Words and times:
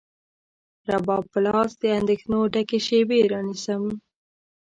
رباب 0.93 1.23
په 1.33 1.39
لاس، 1.45 1.71
د 1.81 1.83
اندېښنو 1.99 2.39
ډکې 2.53 2.79
شیبې 2.87 3.19
رانیسم 3.33 3.83